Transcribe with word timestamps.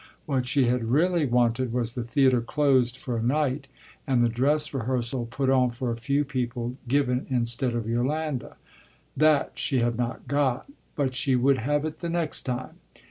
What 0.25 0.47
she 0.47 0.65
had 0.65 0.85
really 0.85 1.27
wanted 1.27 1.71
was 1.71 1.93
the 1.93 2.03
theatre 2.03 2.41
closed 2.41 2.97
for 2.97 3.17
a 3.17 3.21
night 3.21 3.67
and 4.07 4.23
the 4.23 4.29
dress 4.29 4.73
rehearsal, 4.73 5.27
put 5.27 5.47
on 5.51 5.69
for 5.69 5.91
a 5.91 5.95
few 5.95 6.25
people, 6.25 6.75
given 6.87 7.27
instead 7.29 7.75
of 7.75 7.87
Yolande. 7.87 8.53
That 9.15 9.59
she 9.59 9.77
had 9.77 9.97
not 9.99 10.27
got, 10.27 10.67
but 10.95 11.13
she 11.13 11.35
would 11.35 11.59
have 11.59 11.85
it 11.85 11.99
the 11.99 12.09
next 12.09 12.41
time. 12.47 12.77